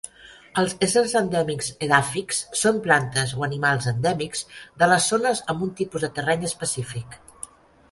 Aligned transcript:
Els 0.59 0.71
éssers 0.85 1.11
endèmics 1.19 1.67
edàfics 1.87 2.39
són 2.61 2.79
plantes 2.87 3.35
o 3.41 3.45
animals 3.49 3.89
endèmics 3.93 4.43
de 4.83 4.91
les 4.95 5.13
zones 5.15 5.45
amb 5.55 5.65
un 5.69 5.73
tipus 5.83 6.09
de 6.09 6.13
terreny 6.19 6.51
específic. 6.53 7.23